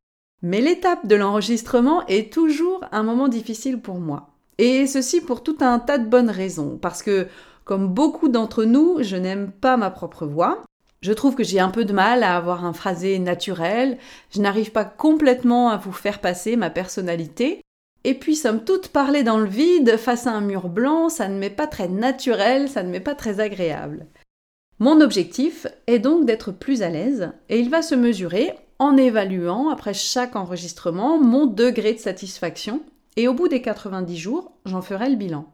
mais 0.44 0.60
l'étape 0.60 1.06
de 1.06 1.16
l'enregistrement 1.16 2.06
est 2.06 2.30
toujours 2.30 2.84
un 2.92 3.02
moment 3.02 3.28
difficile 3.28 3.80
pour 3.80 3.98
moi. 3.98 4.28
Et 4.58 4.86
ceci 4.86 5.22
pour 5.22 5.42
tout 5.42 5.56
un 5.62 5.78
tas 5.78 5.96
de 5.96 6.06
bonnes 6.06 6.28
raisons, 6.28 6.78
parce 6.80 7.02
que, 7.02 7.28
comme 7.64 7.88
beaucoup 7.88 8.28
d'entre 8.28 8.64
nous, 8.64 8.98
je 9.00 9.16
n'aime 9.16 9.50
pas 9.50 9.78
ma 9.78 9.90
propre 9.90 10.26
voix. 10.26 10.62
Je 11.00 11.14
trouve 11.14 11.34
que 11.34 11.44
j'ai 11.44 11.60
un 11.60 11.70
peu 11.70 11.86
de 11.86 11.94
mal 11.94 12.22
à 12.22 12.36
avoir 12.36 12.66
un 12.66 12.74
phrasé 12.74 13.18
naturel, 13.18 13.96
je 14.34 14.42
n'arrive 14.42 14.70
pas 14.70 14.84
complètement 14.84 15.70
à 15.70 15.78
vous 15.78 15.92
faire 15.92 16.20
passer 16.20 16.56
ma 16.56 16.68
personnalité, 16.68 17.62
et 18.04 18.12
puis, 18.12 18.36
somme 18.36 18.64
toute, 18.64 18.88
parler 18.88 19.22
dans 19.22 19.38
le 19.38 19.48
vide 19.48 19.96
face 19.96 20.26
à 20.26 20.32
un 20.32 20.42
mur 20.42 20.68
blanc, 20.68 21.08
ça 21.08 21.26
ne 21.26 21.38
m'est 21.38 21.48
pas 21.48 21.66
très 21.66 21.88
naturel, 21.88 22.68
ça 22.68 22.82
ne 22.82 22.90
m'est 22.90 23.00
pas 23.00 23.14
très 23.14 23.40
agréable. 23.40 24.04
Mon 24.78 25.00
objectif 25.00 25.66
est 25.86 26.00
donc 26.00 26.26
d'être 26.26 26.52
plus 26.52 26.82
à 26.82 26.90
l'aise, 26.90 27.32
et 27.48 27.58
il 27.58 27.70
va 27.70 27.80
se 27.80 27.94
mesurer 27.94 28.52
en 28.78 28.96
évaluant, 28.96 29.68
après 29.70 29.94
chaque 29.94 30.36
enregistrement, 30.36 31.18
mon 31.18 31.46
degré 31.46 31.94
de 31.94 31.98
satisfaction, 31.98 32.82
et 33.16 33.28
au 33.28 33.34
bout 33.34 33.48
des 33.48 33.62
90 33.62 34.16
jours, 34.16 34.52
j'en 34.64 34.82
ferai 34.82 35.10
le 35.10 35.16
bilan. 35.16 35.52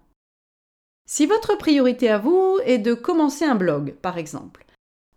Si 1.06 1.26
votre 1.26 1.56
priorité 1.56 2.08
à 2.08 2.18
vous 2.18 2.58
est 2.64 2.78
de 2.78 2.94
commencer 2.94 3.44
un 3.44 3.56
blog, 3.56 3.94
par 4.00 4.16
exemple, 4.16 4.64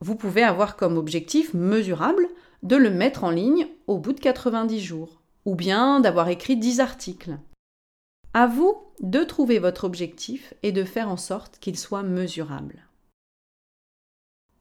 vous 0.01 0.15
pouvez 0.15 0.43
avoir 0.43 0.75
comme 0.75 0.97
objectif 0.97 1.53
mesurable 1.53 2.27
de 2.63 2.75
le 2.75 2.89
mettre 2.89 3.23
en 3.23 3.29
ligne 3.29 3.67
au 3.87 3.97
bout 3.97 4.13
de 4.13 4.19
90 4.19 4.81
jours 4.81 5.21
ou 5.45 5.55
bien 5.55 5.99
d'avoir 5.99 6.29
écrit 6.29 6.57
10 6.57 6.79
articles. 6.79 7.37
À 8.33 8.47
vous 8.47 8.75
de 9.01 9.23
trouver 9.23 9.59
votre 9.59 9.83
objectif 9.83 10.53
et 10.63 10.71
de 10.71 10.83
faire 10.83 11.09
en 11.09 11.17
sorte 11.17 11.59
qu'il 11.59 11.77
soit 11.77 12.03
mesurable. 12.03 12.87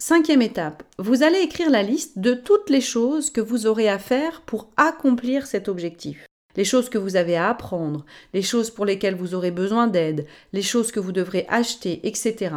Cinquième 0.05 0.43
étape, 0.43 0.83
vous 0.99 1.23
allez 1.23 1.39
écrire 1.39 1.71
la 1.71 1.85
liste 1.85 2.19
de 2.19 2.35
toutes 2.35 2.71
les 2.71 2.81
choses 2.81 3.31
que 3.31 3.41
vous 3.41 3.69
aurez 3.69 3.89
à 3.89 4.01
faire 4.01 4.41
pour 4.41 4.69
accomplir 4.77 5.47
cet 5.47 5.69
objectif. 5.69 6.27
Les 6.57 6.65
choses 6.65 6.89
que 6.89 6.99
vous 6.99 7.15
avez 7.15 7.37
à 7.37 7.49
apprendre, 7.49 8.05
les 8.35 8.43
choses 8.43 8.73
pour 8.73 8.85
lesquelles 8.85 9.15
vous 9.15 9.35
aurez 9.35 9.53
besoin 9.53 9.87
d'aide, 9.87 10.27
les 10.53 10.61
choses 10.61 10.91
que 10.91 10.99
vous 10.99 11.13
devrez 11.13 11.47
acheter, 11.49 12.01
etc. 12.03 12.53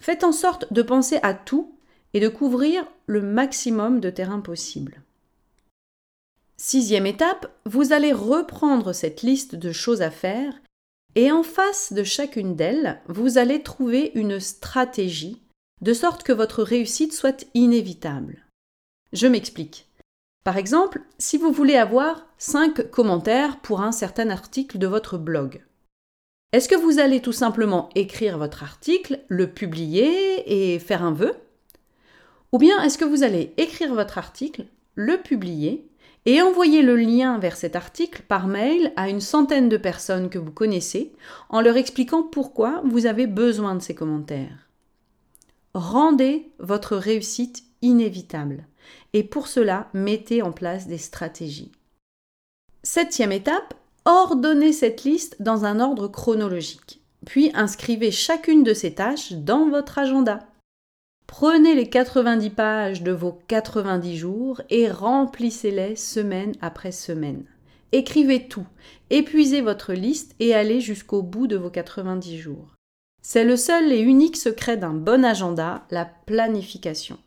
Faites 0.00 0.22
en 0.22 0.32
sorte 0.32 0.70
de 0.70 0.82
penser 0.82 1.18
à 1.22 1.32
tout 1.32 1.74
et 2.12 2.20
de 2.20 2.28
couvrir 2.28 2.84
le 3.06 3.22
maximum 3.22 3.98
de 3.98 4.10
terrain 4.10 4.40
possible. 4.40 5.00
Sixième 6.58 7.06
étape, 7.06 7.50
vous 7.64 7.94
allez 7.94 8.12
reprendre 8.12 8.92
cette 8.92 9.22
liste 9.22 9.54
de 9.54 9.72
choses 9.72 10.02
à 10.02 10.10
faire 10.10 10.52
et 11.14 11.32
en 11.32 11.42
face 11.42 11.94
de 11.94 12.04
chacune 12.04 12.54
d'elles, 12.54 13.00
vous 13.06 13.38
allez 13.38 13.62
trouver 13.62 14.12
une 14.14 14.40
stratégie 14.40 15.41
de 15.82 15.92
sorte 15.92 16.22
que 16.22 16.32
votre 16.32 16.62
réussite 16.62 17.12
soit 17.12 17.44
inévitable. 17.54 18.46
Je 19.12 19.26
m'explique. 19.26 19.88
Par 20.44 20.56
exemple, 20.56 21.02
si 21.18 21.36
vous 21.36 21.52
voulez 21.52 21.76
avoir 21.76 22.26
5 22.38 22.90
commentaires 22.90 23.60
pour 23.60 23.82
un 23.82 23.92
certain 23.92 24.30
article 24.30 24.78
de 24.78 24.86
votre 24.86 25.18
blog, 25.18 25.62
est-ce 26.52 26.68
que 26.68 26.74
vous 26.74 26.98
allez 26.98 27.20
tout 27.20 27.32
simplement 27.32 27.88
écrire 27.94 28.38
votre 28.38 28.62
article, 28.62 29.20
le 29.28 29.52
publier 29.52 30.74
et 30.74 30.78
faire 30.78 31.02
un 31.02 31.12
vœu? 31.12 31.34
Ou 32.52 32.58
bien 32.58 32.82
est-ce 32.82 32.98
que 32.98 33.04
vous 33.04 33.22
allez 33.22 33.52
écrire 33.56 33.94
votre 33.94 34.18
article, 34.18 34.66
le 34.94 35.16
publier 35.16 35.88
et 36.26 36.42
envoyez 36.42 36.82
le 36.82 36.96
lien 36.96 37.38
vers 37.38 37.56
cet 37.56 37.74
article 37.74 38.22
par 38.28 38.46
mail 38.46 38.92
à 38.96 39.08
une 39.08 39.20
centaine 39.20 39.68
de 39.68 39.76
personnes 39.76 40.28
que 40.28 40.38
vous 40.38 40.52
connaissez 40.52 41.12
en 41.48 41.60
leur 41.60 41.76
expliquant 41.76 42.22
pourquoi 42.22 42.82
vous 42.84 43.06
avez 43.06 43.26
besoin 43.26 43.74
de 43.74 43.82
ces 43.82 43.94
commentaires? 43.94 44.61
Rendez 45.74 46.52
votre 46.58 46.96
réussite 46.96 47.64
inévitable 47.80 48.66
et 49.14 49.24
pour 49.24 49.48
cela 49.48 49.88
mettez 49.94 50.42
en 50.42 50.52
place 50.52 50.86
des 50.86 50.98
stratégies. 50.98 51.72
Septième 52.82 53.32
étape, 53.32 53.72
ordonnez 54.04 54.72
cette 54.72 55.04
liste 55.04 55.40
dans 55.40 55.64
un 55.64 55.80
ordre 55.80 56.08
chronologique, 56.08 57.00
puis 57.24 57.50
inscrivez 57.54 58.10
chacune 58.10 58.64
de 58.64 58.74
ces 58.74 58.94
tâches 58.94 59.32
dans 59.32 59.70
votre 59.70 59.98
agenda. 59.98 60.40
Prenez 61.26 61.74
les 61.74 61.88
90 61.88 62.50
pages 62.50 63.02
de 63.02 63.12
vos 63.12 63.38
90 63.48 64.16
jours 64.18 64.60
et 64.68 64.90
remplissez-les 64.90 65.96
semaine 65.96 66.52
après 66.60 66.92
semaine. 66.92 67.46
Écrivez 67.92 68.46
tout, 68.48 68.66
épuisez 69.08 69.62
votre 69.62 69.94
liste 69.94 70.34
et 70.38 70.54
allez 70.54 70.82
jusqu'au 70.82 71.22
bout 71.22 71.46
de 71.46 71.56
vos 71.56 71.70
90 71.70 72.36
jours. 72.36 72.71
C'est 73.22 73.44
le 73.44 73.56
seul 73.56 73.92
et 73.92 74.00
unique 74.00 74.36
secret 74.36 74.76
d'un 74.76 74.92
bon 74.92 75.24
agenda, 75.24 75.86
la 75.90 76.04
planification. 76.04 77.18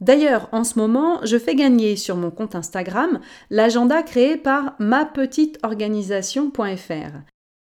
D'ailleurs, 0.00 0.48
en 0.52 0.64
ce 0.64 0.78
moment, 0.78 1.20
je 1.24 1.38
fais 1.38 1.54
gagner 1.54 1.96
sur 1.96 2.16
mon 2.16 2.30
compte 2.30 2.54
Instagram 2.54 3.20
l'agenda 3.50 4.02
créé 4.02 4.36
par 4.36 4.74
mapetiteorganisation.fr. 4.78 7.18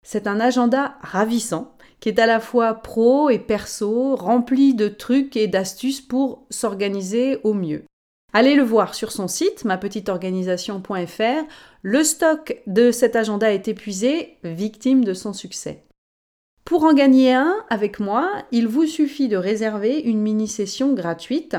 C'est 0.07 0.27
un 0.27 0.41
agenda 0.41 0.97
ravissant 1.03 1.77
qui 2.01 2.09
est 2.09 2.19
à 2.19 2.27
la 2.27 2.41
fois 2.41 2.75
pro 2.75 3.29
et 3.29 3.39
perso, 3.39 4.17
rempli 4.17 4.75
de 4.75 4.89
trucs 4.89 5.37
et 5.37 5.49
d'astuces 5.49 6.01
pour 6.01 6.47
s'organiser 6.49 7.39
au 7.45 7.53
mieux. 7.53 7.85
Allez 8.33 8.55
le 8.55 8.63
voir 8.63 8.95
sur 8.95 9.13
son 9.13 9.29
site, 9.29 9.65
mapetiteorganisation.fr. 9.65 11.45
Le 11.83 12.05
stock 12.05 12.57
de 12.67 12.91
cet 12.91 13.17
agenda 13.17 13.53
est 13.53 13.69
épuisé, 13.69 14.39
victime 14.45 15.05
de 15.05 15.15
son 15.15 15.33
succès. 15.33 15.85
Pour 16.71 16.85
en 16.85 16.95
gagner 16.95 17.35
un 17.35 17.57
avec 17.69 17.99
moi, 17.99 18.31
il 18.53 18.69
vous 18.69 18.87
suffit 18.87 19.27
de 19.27 19.37
réserver 19.37 19.99
une 19.99 20.21
mini-session 20.21 20.93
gratuite. 20.93 21.57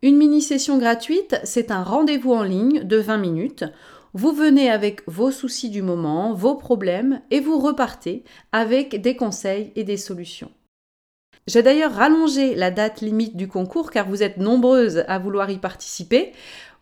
Une 0.00 0.16
mini-session 0.16 0.78
gratuite, 0.78 1.38
c'est 1.44 1.70
un 1.70 1.82
rendez-vous 1.82 2.32
en 2.32 2.44
ligne 2.44 2.82
de 2.82 2.96
20 2.96 3.18
minutes 3.18 3.64
vous 4.14 4.32
venez 4.32 4.70
avec 4.70 5.02
vos 5.06 5.30
soucis 5.30 5.68
du 5.68 5.82
moment, 5.82 6.32
vos 6.32 6.54
problèmes, 6.54 7.20
et 7.30 7.40
vous 7.40 7.58
repartez 7.58 8.24
avec 8.50 9.02
des 9.02 9.16
conseils 9.16 9.70
et 9.76 9.84
des 9.84 9.98
solutions. 9.98 10.50
J'ai 11.46 11.62
d'ailleurs 11.62 11.92
rallongé 11.92 12.54
la 12.54 12.70
date 12.70 13.02
limite 13.02 13.36
du 13.36 13.48
concours 13.48 13.90
car 13.90 14.08
vous 14.08 14.22
êtes 14.22 14.38
nombreuses 14.38 15.04
à 15.08 15.18
vouloir 15.18 15.50
y 15.50 15.58
participer. 15.58 16.32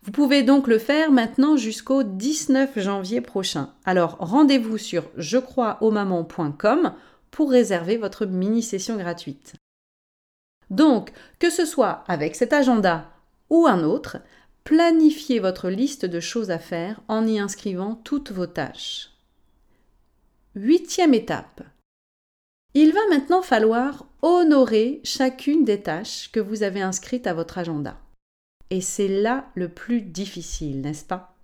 Vous 0.03 0.13
pouvez 0.13 0.41
donc 0.41 0.67
le 0.67 0.77
faire 0.77 1.11
maintenant 1.11 1.57
jusqu'au 1.57 2.03
19 2.03 2.79
janvier 2.79 3.19
prochain. 3.19 3.73
Alors 3.83 4.15
rendez-vous 4.19 4.77
sur 4.77 5.03
jecroisausmamans.com 5.17 6.93
pour 7.37 7.51
réserver 7.51 7.95
votre 7.95 8.25
mini-session 8.25 8.97
gratuite. 8.97 9.53
Donc, 10.69 11.13
que 11.39 11.49
ce 11.49 11.65
soit 11.65 12.03
avec 12.09 12.35
cet 12.35 12.51
agenda 12.51 13.09
ou 13.49 13.65
un 13.65 13.83
autre, 13.83 14.17
Planifiez 14.67 15.39
votre 15.39 15.69
liste 15.69 16.03
de 16.03 16.19
choses 16.19 16.51
à 16.51 16.59
faire 16.59 16.99
en 17.07 17.25
y 17.25 17.39
inscrivant 17.39 17.95
toutes 17.95 18.33
vos 18.33 18.47
tâches. 18.47 19.11
Huitième 20.55 21.13
étape. 21.13 21.61
Il 22.73 22.91
va 22.91 22.99
maintenant 23.09 23.41
falloir 23.41 24.07
honorer 24.21 24.99
chacune 25.05 25.63
des 25.63 25.81
tâches 25.81 26.29
que 26.33 26.41
vous 26.41 26.63
avez 26.63 26.81
inscrites 26.81 27.27
à 27.27 27.33
votre 27.33 27.57
agenda. 27.57 27.97
Et 28.69 28.81
c'est 28.81 29.07
là 29.07 29.49
le 29.55 29.69
plus 29.69 30.01
difficile, 30.01 30.81
n'est-ce 30.81 31.05
pas? 31.05 31.37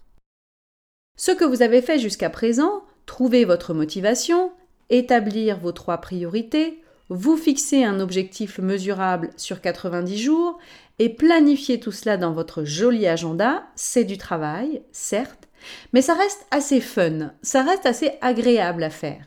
Ce 1.16 1.32
que 1.32 1.46
vous 1.46 1.62
avez 1.62 1.82
fait 1.82 2.00
jusqu'à 2.00 2.30
présent, 2.30 2.84
trouver 3.06 3.46
votre 3.46 3.74
motivation, 3.74 4.52
établir 4.98 5.60
vos 5.60 5.72
trois 5.72 5.98
priorités, 5.98 6.82
vous 7.10 7.38
fixez 7.38 7.84
un 7.84 8.00
objectif 8.00 8.60
mesurable 8.60 9.30
sur 9.38 9.62
90 9.62 10.18
jours 10.18 10.58
et 11.00 11.10
planifier 11.10 11.80
tout 11.80 11.92
cela 11.92 12.18
dans 12.18 12.34
votre 12.34 12.64
joli 12.64 13.08
agenda, 13.08 13.64
c'est 13.76 14.04
du 14.04 14.18
travail, 14.18 14.84
certes, 14.92 15.50
mais 15.92 16.02
ça 16.02 16.14
reste 16.14 16.46
assez 16.52 16.82
fun, 16.82 17.34
ça 17.42 17.64
reste 17.64 17.86
assez 17.86 18.12
agréable 18.22 18.84
à 18.84 18.90
faire. 18.90 19.26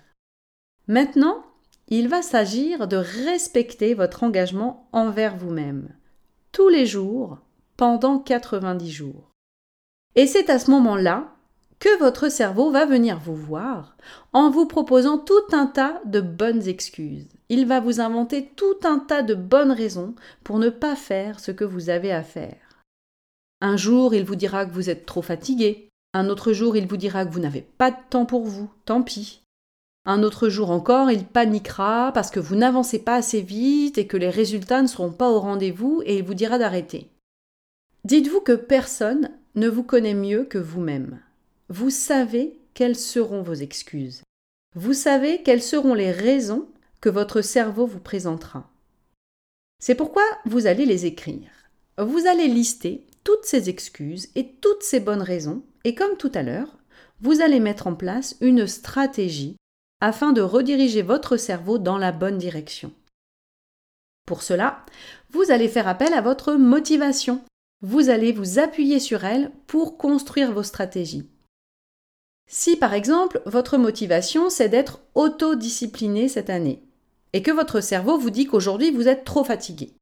Maintenant, 0.88 1.44
il 1.88 2.08
va 2.08 2.22
s'agir 2.22 2.88
de 2.88 2.96
respecter 2.96 3.94
votre 3.94 4.22
engagement 4.24 4.88
envers 4.92 5.36
vous-même, 5.36 5.88
tous 6.52 6.68
les 6.68 6.86
jours, 6.86 7.38
pendant 7.76 8.18
90 8.18 8.90
jours. 8.90 9.30
Et 10.14 10.26
c'est 10.26 10.48
à 10.48 10.58
ce 10.58 10.70
moment-là 10.70 11.35
que 11.78 11.98
votre 11.98 12.30
cerveau 12.30 12.70
va 12.70 12.86
venir 12.86 13.18
vous 13.18 13.36
voir 13.36 13.96
en 14.32 14.50
vous 14.50 14.66
proposant 14.66 15.18
tout 15.18 15.34
un 15.52 15.66
tas 15.66 16.00
de 16.04 16.20
bonnes 16.20 16.66
excuses. 16.66 17.28
Il 17.48 17.66
va 17.66 17.80
vous 17.80 18.00
inventer 18.00 18.50
tout 18.56 18.78
un 18.84 18.98
tas 18.98 19.22
de 19.22 19.34
bonnes 19.34 19.72
raisons 19.72 20.14
pour 20.42 20.58
ne 20.58 20.70
pas 20.70 20.96
faire 20.96 21.38
ce 21.38 21.50
que 21.50 21.64
vous 21.64 21.90
avez 21.90 22.12
à 22.12 22.22
faire. 22.22 22.56
Un 23.60 23.76
jour, 23.76 24.14
il 24.14 24.24
vous 24.24 24.36
dira 24.36 24.66
que 24.66 24.72
vous 24.72 24.90
êtes 24.90 25.06
trop 25.06 25.22
fatigué. 25.22 25.88
Un 26.12 26.28
autre 26.28 26.52
jour, 26.52 26.76
il 26.76 26.86
vous 26.86 26.96
dira 26.96 27.24
que 27.24 27.32
vous 27.32 27.40
n'avez 27.40 27.62
pas 27.62 27.90
de 27.90 27.96
temps 28.10 28.26
pour 28.26 28.44
vous, 28.44 28.70
tant 28.84 29.02
pis. 29.02 29.42
Un 30.06 30.22
autre 30.22 30.48
jour 30.48 30.70
encore, 30.70 31.10
il 31.10 31.24
paniquera 31.24 32.12
parce 32.12 32.30
que 32.30 32.40
vous 32.40 32.54
n'avancez 32.54 33.00
pas 33.00 33.16
assez 33.16 33.40
vite 33.40 33.98
et 33.98 34.06
que 34.06 34.16
les 34.16 34.30
résultats 34.30 34.82
ne 34.82 34.86
seront 34.86 35.10
pas 35.10 35.30
au 35.30 35.40
rendez-vous 35.40 36.02
et 36.06 36.18
il 36.18 36.24
vous 36.24 36.34
dira 36.34 36.58
d'arrêter. 36.58 37.10
Dites-vous 38.04 38.40
que 38.40 38.52
personne 38.52 39.30
ne 39.56 39.68
vous 39.68 39.82
connaît 39.82 40.14
mieux 40.14 40.44
que 40.44 40.58
vous-même. 40.58 41.18
Vous 41.68 41.90
savez 41.90 42.60
quelles 42.74 42.96
seront 42.96 43.42
vos 43.42 43.54
excuses. 43.54 44.22
Vous 44.76 44.92
savez 44.92 45.42
quelles 45.42 45.62
seront 45.62 45.94
les 45.94 46.12
raisons 46.12 46.68
que 47.00 47.08
votre 47.08 47.40
cerveau 47.40 47.86
vous 47.86 47.98
présentera. 47.98 48.70
C'est 49.80 49.96
pourquoi 49.96 50.22
vous 50.44 50.68
allez 50.68 50.86
les 50.86 51.06
écrire. 51.06 51.50
Vous 51.98 52.26
allez 52.26 52.46
lister 52.46 53.04
toutes 53.24 53.44
ces 53.44 53.68
excuses 53.68 54.28
et 54.36 54.52
toutes 54.60 54.84
ces 54.84 55.00
bonnes 55.00 55.22
raisons, 55.22 55.64
et 55.82 55.96
comme 55.96 56.16
tout 56.16 56.30
à 56.34 56.44
l'heure, 56.44 56.78
vous 57.20 57.40
allez 57.40 57.58
mettre 57.58 57.88
en 57.88 57.96
place 57.96 58.36
une 58.40 58.68
stratégie 58.68 59.56
afin 60.00 60.32
de 60.32 60.42
rediriger 60.42 61.02
votre 61.02 61.36
cerveau 61.36 61.78
dans 61.78 61.98
la 61.98 62.12
bonne 62.12 62.38
direction. 62.38 62.92
Pour 64.24 64.42
cela, 64.42 64.84
vous 65.30 65.50
allez 65.50 65.68
faire 65.68 65.88
appel 65.88 66.14
à 66.14 66.20
votre 66.20 66.54
motivation. 66.54 67.42
Vous 67.80 68.08
allez 68.08 68.30
vous 68.32 68.60
appuyer 68.60 69.00
sur 69.00 69.24
elle 69.24 69.50
pour 69.66 69.98
construire 69.98 70.52
vos 70.52 70.62
stratégies. 70.62 71.28
Si 72.48 72.76
par 72.76 72.94
exemple 72.94 73.42
votre 73.44 73.76
motivation 73.76 74.50
c'est 74.50 74.68
d'être 74.68 75.00
autodiscipliné 75.14 76.28
cette 76.28 76.50
année 76.50 76.82
et 77.32 77.42
que 77.42 77.50
votre 77.50 77.80
cerveau 77.80 78.18
vous 78.18 78.30
dit 78.30 78.46
qu'aujourd'hui 78.46 78.92
vous 78.92 79.08
êtes 79.08 79.24
trop 79.24 79.42
fatigué, 79.42 79.94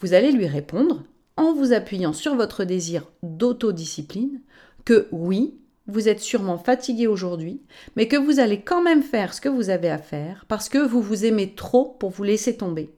vous 0.00 0.14
allez 0.14 0.32
lui 0.32 0.46
répondre 0.46 1.04
en 1.36 1.52
vous 1.52 1.72
appuyant 1.72 2.12
sur 2.12 2.34
votre 2.36 2.64
désir 2.64 3.10
d'autodiscipline 3.22 4.40
que 4.84 5.08
oui, 5.12 5.58
vous 5.86 6.08
êtes 6.08 6.20
sûrement 6.20 6.58
fatigué 6.58 7.06
aujourd'hui, 7.06 7.60
mais 7.96 8.08
que 8.08 8.16
vous 8.16 8.40
allez 8.40 8.60
quand 8.60 8.82
même 8.82 9.02
faire 9.02 9.34
ce 9.34 9.40
que 9.40 9.48
vous 9.48 9.68
avez 9.70 9.90
à 9.90 9.98
faire 9.98 10.46
parce 10.48 10.68
que 10.68 10.78
vous 10.78 11.02
vous 11.02 11.24
aimez 11.24 11.54
trop 11.54 11.96
pour 11.98 12.10
vous 12.10 12.22
laisser 12.22 12.56
tomber. 12.56 12.94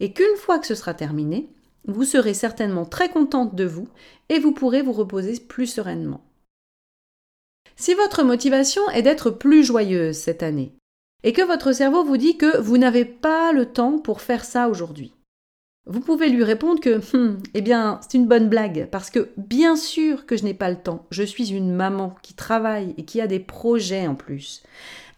Et 0.00 0.12
qu'une 0.12 0.36
fois 0.36 0.58
que 0.58 0.66
ce 0.66 0.74
sera 0.76 0.94
terminé, 0.94 1.50
vous 1.86 2.04
serez 2.04 2.34
certainement 2.34 2.84
très 2.84 3.08
contente 3.08 3.54
de 3.54 3.64
vous 3.64 3.88
et 4.28 4.38
vous 4.38 4.52
pourrez 4.52 4.82
vous 4.82 4.92
reposer 4.92 5.40
plus 5.40 5.66
sereinement. 5.66 6.22
Si 7.80 7.94
votre 7.94 8.24
motivation 8.24 8.82
est 8.90 9.02
d'être 9.02 9.30
plus 9.30 9.62
joyeuse 9.62 10.16
cette 10.16 10.42
année, 10.42 10.74
et 11.22 11.32
que 11.32 11.42
votre 11.42 11.72
cerveau 11.72 12.02
vous 12.02 12.16
dit 12.16 12.36
que 12.36 12.58
vous 12.58 12.76
n'avez 12.76 13.04
pas 13.04 13.52
le 13.52 13.66
temps 13.66 13.98
pour 13.98 14.20
faire 14.20 14.44
ça 14.44 14.68
aujourd'hui, 14.68 15.14
vous 15.86 16.00
pouvez 16.00 16.28
lui 16.28 16.42
répondre 16.42 16.80
que, 16.80 17.00
hum, 17.16 17.38
eh 17.54 17.60
bien, 17.60 18.00
c'est 18.02 18.18
une 18.18 18.26
bonne 18.26 18.48
blague, 18.48 18.88
parce 18.90 19.10
que 19.10 19.28
bien 19.36 19.76
sûr 19.76 20.26
que 20.26 20.36
je 20.36 20.42
n'ai 20.42 20.54
pas 20.54 20.70
le 20.70 20.76
temps. 20.76 21.06
Je 21.12 21.22
suis 21.22 21.52
une 21.52 21.72
maman 21.72 22.16
qui 22.20 22.34
travaille 22.34 22.94
et 22.98 23.04
qui 23.04 23.20
a 23.20 23.28
des 23.28 23.38
projets 23.38 24.08
en 24.08 24.16
plus. 24.16 24.64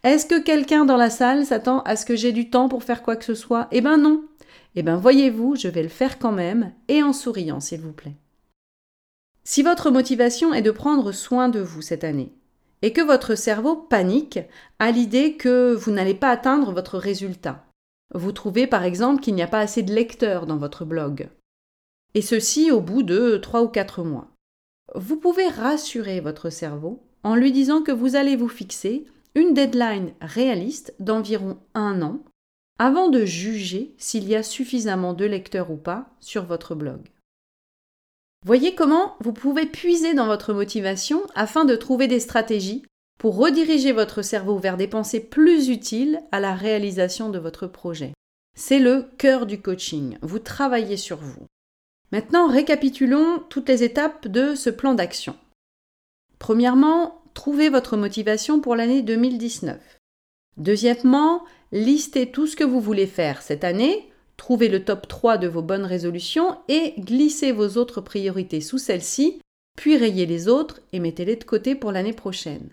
Est-ce 0.03 0.27
que 0.27 0.39
quelqu'un 0.39 0.85
dans 0.85 0.97
la 0.97 1.09
salle 1.09 1.45
s'attend 1.47 1.81
à 1.81 1.95
ce 1.95 2.05
que 2.05 2.15
j'ai 2.15 2.31
du 2.31 2.51
temps 2.51 2.69
pour 2.69 2.83
faire 2.83 3.01
quoi 3.01 3.15
que 3.15 3.25
ce 3.25 3.35
soit? 3.35 3.69
Eh 3.71 3.81
ben 3.81 3.97
non. 3.97 4.23
Eh 4.75 4.83
ben 4.83 4.97
voyez-vous, 4.97 5.55
je 5.55 5.67
vais 5.67 5.83
le 5.83 5.89
faire 5.89 6.19
quand 6.19 6.31
même, 6.31 6.73
et 6.87 7.01
en 7.01 7.11
souriant, 7.11 7.59
s'il 7.59 7.81
vous 7.81 7.91
plaît. 7.91 8.15
Si 9.43 9.63
votre 9.63 9.89
motivation 9.89 10.53
est 10.53 10.61
de 10.61 10.71
prendre 10.71 11.11
soin 11.11 11.49
de 11.49 11.59
vous 11.59 11.81
cette 11.81 12.03
année, 12.03 12.31
et 12.81 12.93
que 12.93 13.01
votre 13.01 13.35
cerveau 13.35 13.75
panique 13.75 14.39
à 14.79 14.91
l'idée 14.91 15.37
que 15.37 15.73
vous 15.73 15.91
n'allez 15.91 16.15
pas 16.15 16.29
atteindre 16.29 16.71
votre 16.71 16.97
résultat, 16.97 17.65
vous 18.13 18.31
trouvez 18.31 18.67
par 18.67 18.83
exemple 18.83 19.21
qu'il 19.21 19.35
n'y 19.35 19.41
a 19.41 19.47
pas 19.47 19.59
assez 19.59 19.83
de 19.83 19.93
lecteurs 19.93 20.45
dans 20.45 20.57
votre 20.57 20.85
blog. 20.85 21.29
Et 22.13 22.21
ceci 22.21 22.71
au 22.71 22.81
bout 22.81 23.03
de 23.03 23.37
3 23.37 23.63
ou 23.63 23.67
4 23.67 24.03
mois. 24.03 24.29
Vous 24.95 25.15
pouvez 25.15 25.47
rassurer 25.47 26.19
votre 26.19 26.49
cerveau 26.49 27.01
en 27.23 27.35
lui 27.35 27.51
disant 27.51 27.81
que 27.81 27.91
vous 27.91 28.15
allez 28.15 28.35
vous 28.35 28.49
fixer 28.49 29.05
une 29.35 29.53
deadline 29.53 30.11
réaliste 30.19 30.93
d'environ 30.99 31.57
un 31.73 32.01
an 32.01 32.19
avant 32.79 33.09
de 33.09 33.23
juger 33.23 33.93
s'il 33.97 34.27
y 34.27 34.35
a 34.35 34.43
suffisamment 34.43 35.13
de 35.13 35.25
lecteurs 35.25 35.71
ou 35.71 35.77
pas 35.77 36.09
sur 36.19 36.45
votre 36.45 36.75
blog. 36.75 36.99
Voyez 38.45 38.73
comment 38.73 39.15
vous 39.19 39.33
pouvez 39.33 39.67
puiser 39.67 40.13
dans 40.15 40.25
votre 40.25 40.53
motivation 40.53 41.21
afin 41.35 41.63
de 41.63 41.75
trouver 41.75 42.07
des 42.07 42.19
stratégies 42.19 42.83
pour 43.19 43.37
rediriger 43.37 43.91
votre 43.91 44.23
cerveau 44.23 44.57
vers 44.57 44.77
des 44.77 44.87
pensées 44.87 45.19
plus 45.19 45.69
utiles 45.69 46.21
à 46.31 46.39
la 46.39 46.55
réalisation 46.55 47.29
de 47.29 47.37
votre 47.37 47.67
projet. 47.67 48.13
C'est 48.57 48.79
le 48.79 49.07
cœur 49.19 49.45
du 49.45 49.61
coaching. 49.61 50.17
Vous 50.23 50.39
travaillez 50.39 50.97
sur 50.97 51.17
vous. 51.17 51.45
Maintenant, 52.11 52.47
récapitulons 52.47 53.43
toutes 53.47 53.69
les 53.69 53.83
étapes 53.83 54.27
de 54.27 54.55
ce 54.55 54.71
plan 54.71 54.95
d'action. 54.95 55.35
Premièrement, 56.39 57.21
trouvez 57.35 57.69
votre 57.69 57.95
motivation 57.95 58.59
pour 58.59 58.75
l'année 58.75 59.03
2019. 59.03 59.77
Deuxièmement, 60.57 61.43
listez 61.71 62.31
tout 62.31 62.47
ce 62.47 62.55
que 62.55 62.63
vous 62.63 62.81
voulez 62.81 63.07
faire 63.07 63.43
cette 63.43 63.63
année, 63.63 64.10
trouvez 64.41 64.69
le 64.69 64.83
top 64.83 65.07
3 65.07 65.37
de 65.37 65.47
vos 65.47 65.61
bonnes 65.61 65.85
résolutions 65.85 66.57
et 66.67 66.95
glissez 66.97 67.51
vos 67.51 67.77
autres 67.77 68.01
priorités 68.01 68.59
sous 68.59 68.79
celles-ci, 68.79 69.39
puis 69.77 69.97
rayez 69.97 70.25
les 70.25 70.47
autres 70.47 70.81
et 70.93 70.99
mettez-les 70.99 71.35
de 71.35 71.43
côté 71.43 71.75
pour 71.75 71.91
l'année 71.91 72.11
prochaine. 72.11 72.71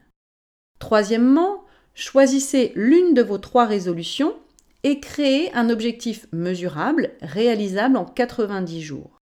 Troisièmement, 0.78 1.62
choisissez 1.92 2.72
l'une 2.74 3.12
de 3.12 3.20
vos 3.20 3.36
trois 3.36 3.66
résolutions 3.66 4.34
et 4.82 4.98
créez 4.98 5.52
un 5.52 5.68
objectif 5.68 6.26
mesurable, 6.32 7.10
réalisable 7.20 7.98
en 7.98 8.06
90 8.06 8.80
jours. 8.80 9.18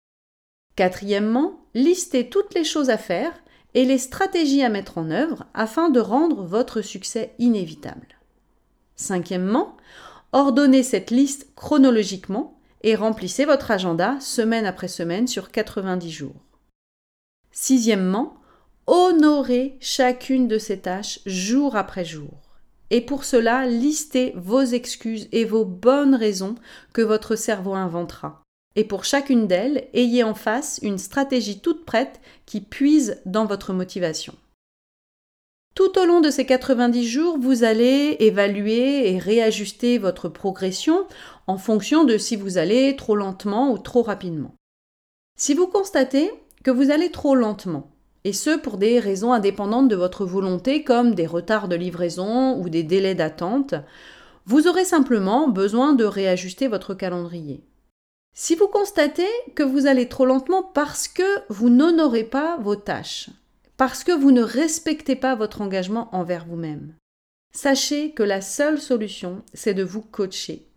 Quatrièmement, 0.75 1.65
listez 1.73 2.29
toutes 2.29 2.53
les 2.53 2.63
choses 2.63 2.91
à 2.91 2.99
faire 2.99 3.33
et 3.73 3.85
les 3.85 3.97
stratégies 3.97 4.61
à 4.61 4.69
mettre 4.69 4.99
en 4.99 5.09
œuvre 5.09 5.47
afin 5.55 5.89
de 5.89 5.99
rendre 5.99 6.43
votre 6.43 6.83
succès 6.83 7.33
inévitable. 7.39 8.19
Cinquièmement, 8.95 9.77
ordonnez 10.35 10.83
cette 10.83 11.11
liste 11.11 11.47
chronologiquement 11.55 12.59
et 12.83 12.95
remplissez 12.95 13.45
votre 13.45 13.71
agenda 13.71 14.19
semaine 14.19 14.65
après 14.65 14.89
semaine 14.89 15.27
sur 15.27 15.49
90 15.49 16.11
jours. 16.11 16.35
Sixièmement, 17.51 18.37
Honorez 18.85 19.77
chacune 19.79 20.47
de 20.47 20.59
ces 20.59 20.81
tâches 20.81 21.19
jour 21.25 21.75
après 21.75 22.05
jour. 22.05 22.59
Et 22.91 23.01
pour 23.01 23.23
cela, 23.23 23.65
listez 23.65 24.33
vos 24.35 24.61
excuses 24.61 25.27
et 25.31 25.43
vos 25.43 25.65
bonnes 25.65 26.13
raisons 26.13 26.53
que 26.93 27.01
votre 27.01 27.35
cerveau 27.35 27.73
inventera. 27.73 28.43
Et 28.75 28.83
pour 28.83 29.03
chacune 29.03 29.47
d'elles, 29.47 29.87
ayez 29.93 30.23
en 30.23 30.35
face 30.35 30.79
une 30.83 30.99
stratégie 30.99 31.61
toute 31.61 31.85
prête 31.85 32.19
qui 32.45 32.61
puise 32.61 33.21
dans 33.25 33.45
votre 33.45 33.73
motivation. 33.73 34.35
Tout 35.75 35.99
au 35.99 36.05
long 36.05 36.21
de 36.21 36.29
ces 36.29 36.45
90 36.45 37.05
jours, 37.05 37.37
vous 37.37 37.65
allez 37.65 38.15
évaluer 38.19 39.11
et 39.11 39.19
réajuster 39.19 39.97
votre 39.97 40.29
progression 40.29 41.05
en 41.47 41.57
fonction 41.57 42.05
de 42.05 42.17
si 42.17 42.37
vous 42.37 42.57
allez 42.57 42.95
trop 42.95 43.15
lentement 43.15 43.71
ou 43.71 43.77
trop 43.77 44.01
rapidement. 44.01 44.55
Si 45.37 45.53
vous 45.53 45.67
constatez 45.67 46.31
que 46.63 46.71
vous 46.71 46.91
allez 46.91 47.11
trop 47.11 47.35
lentement, 47.35 47.91
et 48.23 48.33
ce 48.33 48.57
pour 48.57 48.77
des 48.77 48.99
raisons 48.99 49.33
indépendantes 49.33 49.87
de 49.87 49.95
votre 49.95 50.25
volonté 50.25 50.83
comme 50.83 51.13
des 51.13 51.27
retards 51.27 51.67
de 51.67 51.75
livraison 51.75 52.57
ou 52.57 52.69
des 52.69 52.81
délais 52.83 53.13
d'attente. 53.13 53.75
Vous 54.45 54.67
aurez 54.67 54.83
simplement 54.83 55.47
besoin 55.47 55.93
de 55.93 56.05
réajuster 56.05 56.67
votre 56.67 56.95
calendrier. 56.95 57.63
Si 58.33 58.55
vous 58.55 58.67
constatez 58.67 59.27
que 59.55 59.63
vous 59.63 59.87
allez 59.87 60.09
trop 60.09 60.25
lentement 60.25 60.63
parce 60.63 61.07
que 61.07 61.23
vous 61.49 61.69
n'honorez 61.69 62.23
pas 62.23 62.57
vos 62.57 62.75
tâches, 62.75 63.29
parce 63.77 64.03
que 64.03 64.11
vous 64.11 64.31
ne 64.31 64.41
respectez 64.41 65.15
pas 65.15 65.35
votre 65.35 65.61
engagement 65.61 66.09
envers 66.13 66.45
vous-même, 66.45 66.93
sachez 67.53 68.11
que 68.11 68.23
la 68.23 68.41
seule 68.41 68.79
solution, 68.79 69.43
c'est 69.53 69.73
de 69.73 69.83
vous 69.83 70.01
coacher. 70.01 70.67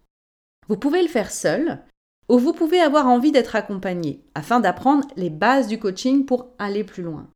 Vous 0.69 0.77
pouvez 0.77 1.03
le 1.03 1.09
faire 1.09 1.31
seul, 1.31 1.81
ou 2.29 2.39
vous 2.39 2.53
pouvez 2.53 2.81
avoir 2.81 3.07
envie 3.07 3.33
d'être 3.33 3.57
accompagné, 3.57 4.23
afin 4.35 4.61
d'apprendre 4.61 5.09
les 5.17 5.31
bases 5.31 5.67
du 5.67 5.79
coaching 5.79 6.27
pour 6.27 6.49
aller 6.59 6.85
plus 6.85 7.03
loin. 7.03 7.29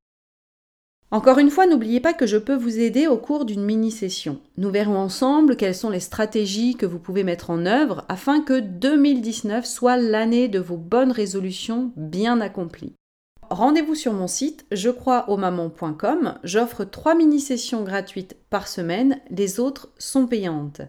Encore 1.12 1.38
une 1.38 1.50
fois, 1.50 1.66
n'oubliez 1.66 2.00
pas 2.00 2.14
que 2.14 2.26
je 2.26 2.38
peux 2.38 2.54
vous 2.54 2.78
aider 2.78 3.06
au 3.06 3.18
cours 3.18 3.44
d'une 3.44 3.64
mini-session. 3.64 4.40
Nous 4.56 4.70
verrons 4.70 4.96
ensemble 4.96 5.56
quelles 5.56 5.74
sont 5.74 5.90
les 5.90 6.00
stratégies 6.00 6.74
que 6.74 6.86
vous 6.86 6.98
pouvez 6.98 7.22
mettre 7.22 7.50
en 7.50 7.66
œuvre 7.66 8.06
afin 8.08 8.40
que 8.40 8.60
2019 8.60 9.66
soit 9.66 9.98
l'année 9.98 10.48
de 10.48 10.58
vos 10.58 10.78
bonnes 10.78 11.12
résolutions 11.12 11.92
bien 11.96 12.40
accomplies. 12.40 12.94
Rendez-vous 13.52 13.94
sur 13.94 14.14
mon 14.14 14.28
site 14.28 14.64
je 14.72 14.88
crois 14.88 15.28
au. 15.28 15.38
J'offre 16.42 16.84
trois 16.84 17.14
mini-sessions 17.14 17.82
gratuites 17.82 18.34
par 18.48 18.66
semaine, 18.66 19.20
les 19.28 19.60
autres 19.60 19.90
sont 19.98 20.26
payantes. 20.26 20.80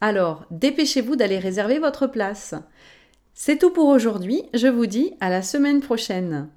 Alors, 0.00 0.44
dépêchez-vous 0.50 1.14
d'aller 1.14 1.38
réserver 1.38 1.78
votre 1.78 2.08
place. 2.08 2.56
C'est 3.34 3.56
tout 3.56 3.70
pour 3.70 3.86
aujourd'hui, 3.86 4.42
je 4.52 4.66
vous 4.66 4.86
dis 4.86 5.14
à 5.20 5.30
la 5.30 5.42
semaine 5.42 5.80
prochaine. 5.80 6.48